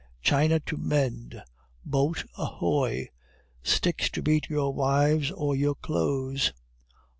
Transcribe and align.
"China 0.23 0.59
to 0.59 0.77
mend!" 0.77 1.43
"Boat 1.85 2.25
ahoy!" 2.35 3.07
"Sticks 3.61 4.09
to 4.09 4.23
beat 4.23 4.49
your 4.49 4.73
wives 4.73 5.29
or 5.29 5.55
your 5.55 5.75
clothes!" 5.75 6.53